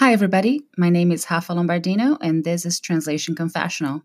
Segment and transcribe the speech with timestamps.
[0.00, 0.62] Hi, everybody.
[0.78, 4.02] My name is Rafa Lombardino, and this is Translation Confessional.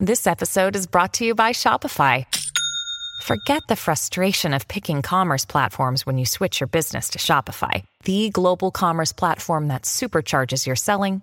[0.00, 2.26] This episode is brought to you by Shopify.
[3.22, 8.30] Forget the frustration of picking commerce platforms when you switch your business to Shopify, the
[8.30, 11.22] global commerce platform that supercharges your selling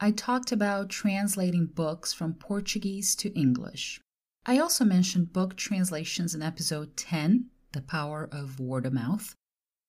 [0.00, 4.00] I talked about translating books from Portuguese to English.
[4.46, 9.34] I also mentioned book translations in episode 10, The Power of Word of Mouth,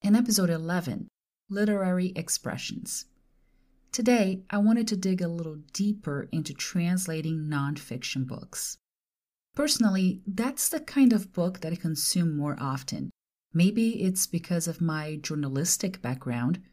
[0.02, 1.10] and episode 11,
[1.48, 3.06] Literary Expressions.
[3.92, 8.80] Today, I wanted to dig a little deeper into translating nonfiction books.
[9.56, 13.12] Personally, that's the kind of book that I consume more often.
[13.54, 16.64] Maybe it's because of my journalistic background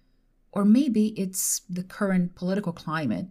[0.57, 3.27] or maybe it's the current political climate,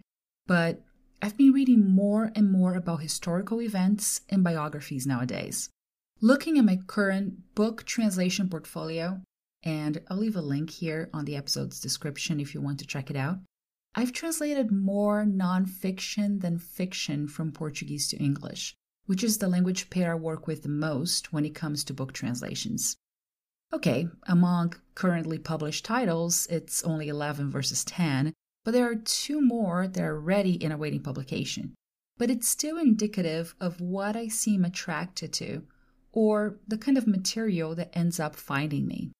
[0.45, 0.83] but
[1.23, 5.69] I've been reading more and more about historical events and biographies nowadays.
[6.21, 9.21] Looking at my current book translation portfolio,
[9.63, 13.09] and I'll leave a link here on the episode's description if you want to check
[13.09, 13.39] it out.
[13.95, 18.75] I've translated more nonfiction than fiction from Portuguese to English,
[19.07, 22.13] which is the language pair I work with the most when it comes to book
[22.13, 22.97] translations.
[23.73, 29.87] Okay, among currently published titles, it's only 11 versus 10, but there are two more
[29.87, 31.75] that are ready in awaiting publication.
[32.17, 35.63] But it's still indicative of what I seem attracted to,
[36.13, 39.11] or the kind of material that ends up finding me.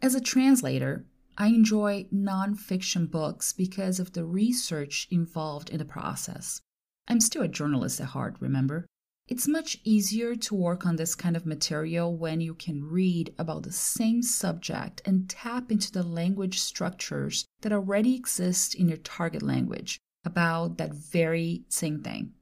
[0.00, 1.04] As a translator,
[1.36, 6.60] I enjoy nonfiction books because of the research involved in the process.
[7.08, 8.86] I'm still a journalist at heart, remember?
[9.28, 13.62] It's much easier to work on this kind of material when you can read about
[13.62, 19.42] the same subject and tap into the language structures that already exist in your target
[19.42, 22.32] language about that very same thing.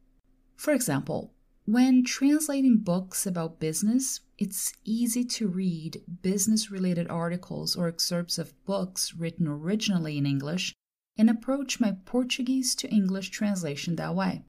[0.57, 7.89] For example, when translating books about business, it's easy to read business related articles or
[7.89, 10.73] excerpts of books written originally in English
[11.19, 14.45] and approach my Portuguese to English translation that way.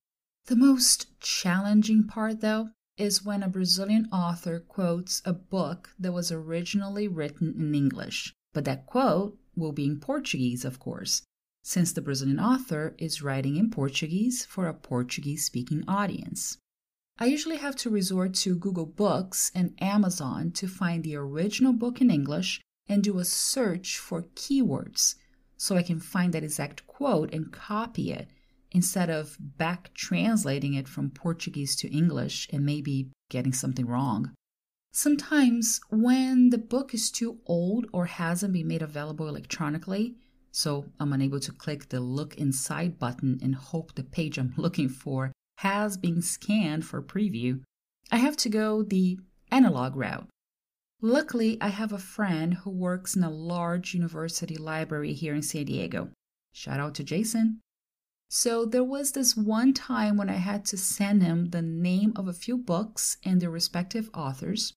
[0.48, 6.32] The most challenging part, though, is when a Brazilian author quotes a book that was
[6.32, 11.22] originally written in English, but that quote will be in Portuguese, of course,
[11.64, 16.58] since the Brazilian author is writing in Portuguese for a Portuguese speaking audience.
[17.20, 22.00] I usually have to resort to Google Books and Amazon to find the original book
[22.00, 25.16] in English and do a search for keywords
[25.58, 28.30] so I can find that exact quote and copy it
[28.72, 34.32] instead of back translating it from Portuguese to English and maybe getting something wrong.
[34.92, 40.16] Sometimes, when the book is too old or hasn't been made available electronically,
[40.52, 44.90] so I'm unable to click the Look Inside button and hope the page I'm looking
[44.90, 47.62] for has been scanned for preview,
[48.12, 49.20] I have to go the
[49.52, 50.28] analog route.
[51.02, 55.66] Luckily, I have a friend who works in a large university library here in San
[55.66, 56.10] Diego.
[56.54, 57.60] Shout out to Jason.
[58.30, 62.28] So there was this one time when I had to send him the name of
[62.28, 64.74] a few books and their respective authors,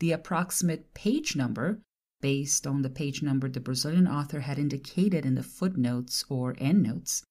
[0.00, 1.80] the approximate page number,
[2.20, 7.24] based on the page number the Brazilian author had indicated in the footnotes or endnotes,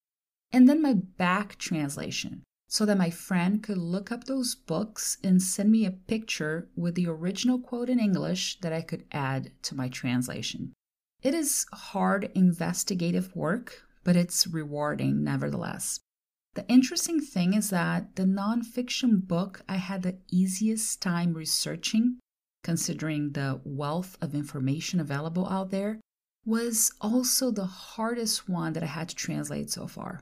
[0.51, 5.41] and then my back translation, so that my friend could look up those books and
[5.41, 9.75] send me a picture with the original quote in English that I could add to
[9.75, 10.73] my translation.
[11.21, 15.99] It is hard investigative work, but it's rewarding nevertheless.
[16.55, 22.19] The interesting thing is that the nonfiction book I had the easiest time researching,
[22.63, 25.99] considering the wealth of information available out there,
[26.45, 30.21] was also the hardest one that I had to translate so far.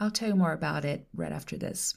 [0.00, 1.94] I'll tell you more about it right after this.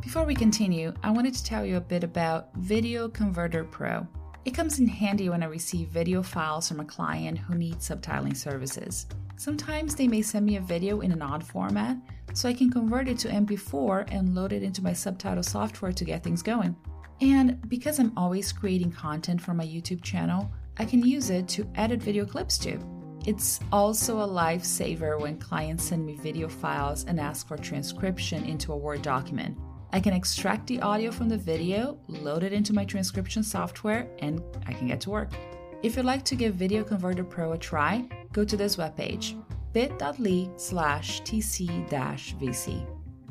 [0.00, 4.06] Before we continue, I wanted to tell you a bit about Video Converter Pro.
[4.44, 8.36] It comes in handy when I receive video files from a client who needs subtitling
[8.36, 9.06] services.
[9.36, 11.96] Sometimes they may send me a video in an odd format,
[12.34, 16.04] so I can convert it to MP4 and load it into my subtitle software to
[16.04, 16.76] get things going.
[17.22, 21.66] And because I'm always creating content for my YouTube channel, I can use it to
[21.76, 22.78] edit video clips too.
[23.26, 28.74] It's also a lifesaver when clients send me video files and ask for transcription into
[28.74, 29.56] a Word document.
[29.94, 34.42] I can extract the audio from the video, load it into my transcription software, and
[34.66, 35.30] I can get to work.
[35.84, 39.40] If you'd like to give Video Converter Pro a try, go to this webpage,
[39.72, 42.86] bit.ly slash tc-vc.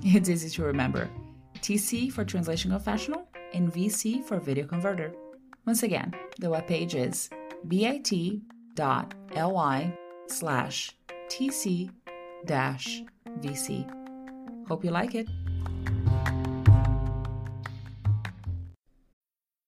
[0.06, 1.10] It's easy to remember.
[1.56, 5.14] TC for Translation Confessional and VC for Video Converter.
[5.66, 7.30] Once again, the webpage is
[7.68, 8.40] bit.ly
[10.28, 10.96] slash
[11.28, 11.90] tc
[12.48, 14.68] vc.
[14.70, 15.28] Hope you like it.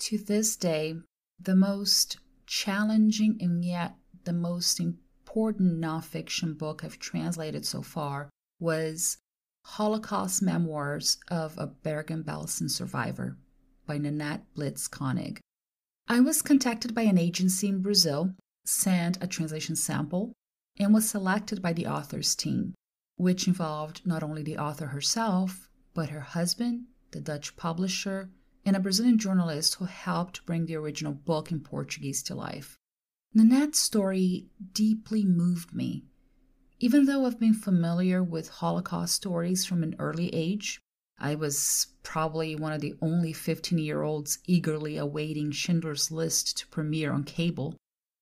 [0.00, 0.94] to this day,
[1.38, 3.94] the most challenging and yet
[4.24, 9.18] the most important nonfiction book I've translated so far was
[9.64, 13.36] Holocaust Memoirs of a Bergen-Belsen Survivor
[13.86, 15.38] by Nanette Blitz Koenig.
[16.08, 20.32] I was contacted by an agency in Brazil, sent a translation sample,
[20.78, 22.74] and was selected by the author's team,
[23.16, 28.30] which involved not only the author herself, but her husband, the Dutch publisher,
[28.64, 32.78] and a Brazilian journalist who helped bring the original book in Portuguese to life.
[33.34, 36.04] Nanette's story deeply moved me.
[36.78, 40.80] Even though I've been familiar with Holocaust stories from an early age,
[41.18, 46.66] I was probably one of the only 15 year olds eagerly awaiting Schindler's List to
[46.68, 47.76] premiere on cable.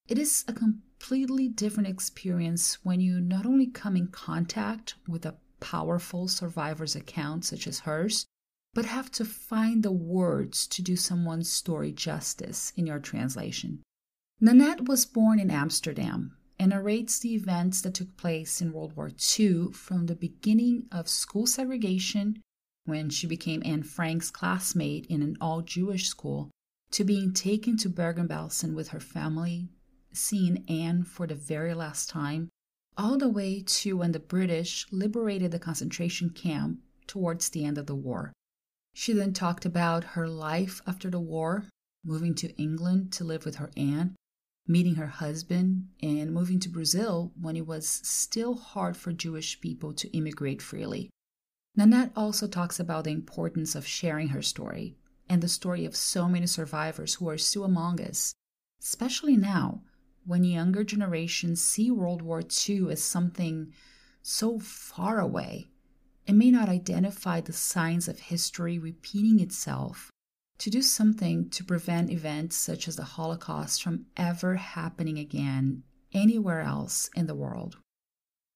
[0.09, 5.37] It is a completely different experience when you not only come in contact with a
[5.61, 8.27] powerful survivor's account, such as hers,
[8.79, 13.83] but have to find the words to do someone's story justice in your translation.
[14.41, 19.11] Nanette was born in Amsterdam and narrates the events that took place in World War
[19.37, 22.41] II from the beginning of school segregation,
[22.85, 26.49] when she became Anne Frank's classmate in an all Jewish school,
[26.93, 29.71] to being taken to Bergen Belsen with her family,
[30.13, 32.49] seeing Anne for the very last time,
[32.97, 36.79] all the way to when the British liberated the concentration camp
[37.09, 38.33] towards the end of the war.
[39.01, 41.69] She then talked about her life after the war,
[42.05, 44.17] moving to England to live with her aunt,
[44.67, 49.93] meeting her husband, and moving to Brazil when it was still hard for Jewish people
[49.93, 51.11] to immigrate freely.
[51.77, 54.97] Nanette also talks about the importance of sharing her story
[55.29, 58.35] and the story of so many survivors who are still among us,
[58.83, 59.85] especially now
[60.27, 63.73] when younger generations see World War II as something
[64.23, 65.71] so far away
[66.29, 70.13] and may not identify the signs of history repeating itself
[70.59, 75.83] to do something to prevent events such as the Holocaust from ever happening again
[76.13, 77.79] anywhere else in the world.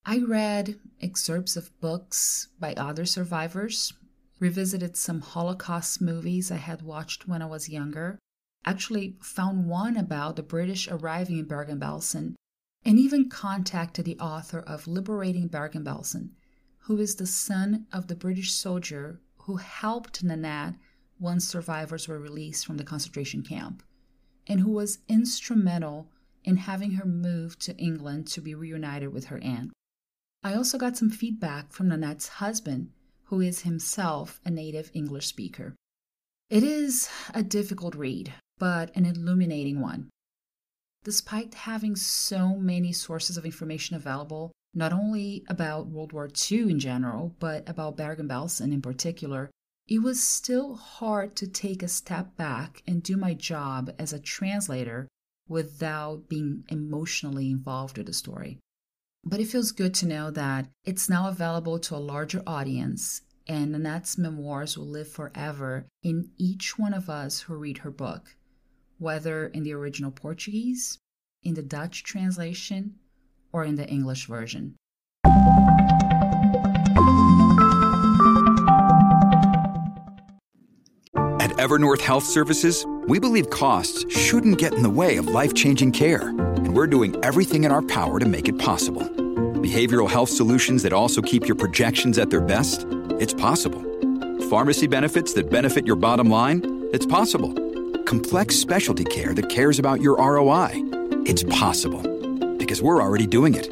[0.05, 3.95] I read excerpts of books by other survivors,
[4.39, 8.19] revisited some Holocaust movies I had watched when I was younger,
[8.67, 12.35] actually found one about the British arriving in Bergen-Belsen,
[12.85, 16.31] and even contacted the author of Liberating Bergen-Belsen,
[16.83, 20.75] who is the son of the British soldier who helped Nanette
[21.19, 23.83] once survivors were released from the concentration camp,
[24.49, 26.09] and who was instrumental
[26.45, 29.73] in having her move to England to be reunited with her aunt.
[30.43, 32.91] I also got some feedback from Nanette's husband,
[33.25, 35.77] who is himself a native English speaker.
[36.51, 40.11] It is a difficult read, but an illuminating one.
[41.05, 46.79] Despite having so many sources of information available, not only about World War II in
[46.79, 49.51] general, but about Bergen-Belsen in particular,
[49.89, 54.21] it was still hard to take a step back and do my job as a
[54.21, 55.09] translator
[55.49, 58.59] without being emotionally involved with the story.
[59.25, 63.73] But it feels good to know that it's now available to a larger audience, and
[63.73, 68.37] Nanette's memoirs will live forever in each one of us who read her book,
[68.99, 70.99] whether in the original Portuguese,
[71.43, 72.99] in the Dutch translation,
[73.53, 74.77] or in the English version.
[81.41, 85.93] At Evernorth Health Services, we believe costs shouldn't get in the way of life changing
[85.93, 89.03] care, and we're doing everything in our power to make it possible.
[89.03, 92.87] Behavioral health solutions that also keep your projections at their best?
[93.19, 93.83] It's possible.
[94.49, 96.89] Pharmacy benefits that benefit your bottom line?
[96.93, 97.53] It's possible.
[98.05, 100.71] Complex specialty care that cares about your ROI?
[101.27, 102.12] It's possible
[102.73, 103.69] because we're already doing it.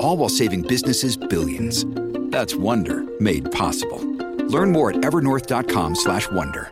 [0.00, 1.84] All while saving businesses billions.
[2.30, 3.98] That's Wonder made possible.
[4.46, 6.70] Learn more at evernorth.com/wonder.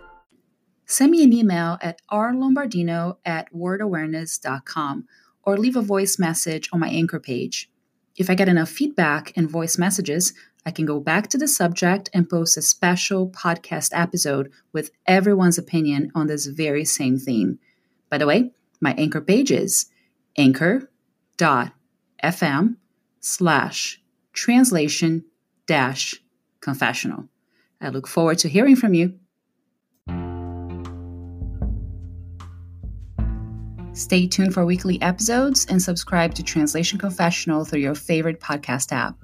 [0.86, 5.08] Send me an email at rlombardino at wordawareness.com
[5.42, 7.68] or leave a voice message on my anchor page.
[8.16, 10.34] If I get enough feedback and voice messages,
[10.64, 15.58] I can go back to the subject and post a special podcast episode with everyone's
[15.58, 17.58] opinion on this very same theme.
[18.08, 19.86] By the way, my anchor page is
[21.40, 22.76] anchor.fm
[23.20, 24.00] slash
[24.32, 25.24] translation
[25.66, 26.20] dash
[26.60, 27.28] confessional.
[27.80, 29.18] I look forward to hearing from you.
[33.94, 39.21] Stay tuned for weekly episodes and subscribe to Translation Confessional through your favorite podcast app.